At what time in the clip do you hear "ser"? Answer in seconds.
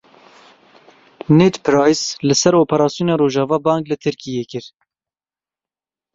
2.39-2.57